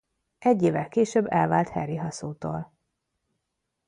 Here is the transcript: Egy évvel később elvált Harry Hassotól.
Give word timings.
Egy 0.39 0.61
évvel 0.63 0.89
később 0.89 1.31
elvált 1.31 1.69
Harry 1.69 1.95
Hassotól. 1.95 2.73